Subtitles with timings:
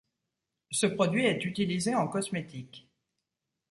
[0.71, 2.89] Ce produit est utilisé en cosmétique.